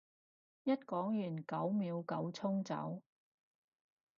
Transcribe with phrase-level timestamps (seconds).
[0.63, 3.03] 一講完九秒九衝走